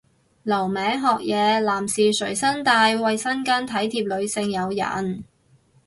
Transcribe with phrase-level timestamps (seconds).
[0.41, 5.23] 留名學嘢，男士隨身帶衛生巾體貼女性友人